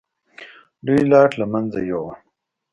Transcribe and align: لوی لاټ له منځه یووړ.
لوی 0.85 1.01
لاټ 1.11 1.31
له 1.39 1.45
منځه 1.53 1.79
یووړ. 1.89 2.13